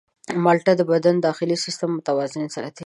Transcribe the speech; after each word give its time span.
مالټه 0.43 0.73
د 0.77 0.81
بدن 0.91 1.15
داخلي 1.27 1.55
سیستم 1.65 1.89
متوازن 1.97 2.43
ساتي. 2.55 2.79